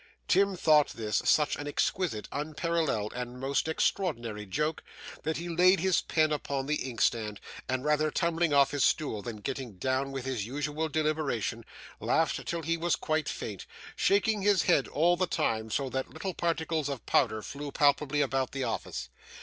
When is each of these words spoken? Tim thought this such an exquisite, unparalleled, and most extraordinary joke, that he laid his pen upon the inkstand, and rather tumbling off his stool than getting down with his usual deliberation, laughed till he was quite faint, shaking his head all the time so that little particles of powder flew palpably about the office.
Tim 0.27 0.55
thought 0.57 0.93
this 0.93 1.21
such 1.25 1.55
an 1.57 1.67
exquisite, 1.67 2.27
unparalleled, 2.31 3.13
and 3.13 3.39
most 3.39 3.67
extraordinary 3.67 4.47
joke, 4.47 4.83
that 5.21 5.37
he 5.37 5.47
laid 5.47 5.79
his 5.79 6.01
pen 6.01 6.31
upon 6.31 6.65
the 6.65 6.89
inkstand, 6.89 7.39
and 7.69 7.85
rather 7.85 8.09
tumbling 8.09 8.51
off 8.51 8.71
his 8.71 8.83
stool 8.83 9.21
than 9.21 9.35
getting 9.41 9.77
down 9.77 10.11
with 10.11 10.25
his 10.25 10.43
usual 10.43 10.89
deliberation, 10.89 11.63
laughed 11.99 12.43
till 12.47 12.63
he 12.63 12.77
was 12.77 12.95
quite 12.95 13.29
faint, 13.29 13.67
shaking 13.95 14.41
his 14.41 14.63
head 14.63 14.87
all 14.87 15.15
the 15.15 15.27
time 15.27 15.69
so 15.69 15.87
that 15.87 16.09
little 16.09 16.33
particles 16.33 16.89
of 16.89 17.05
powder 17.05 17.43
flew 17.43 17.71
palpably 17.71 18.21
about 18.21 18.53
the 18.53 18.63
office. 18.63 19.09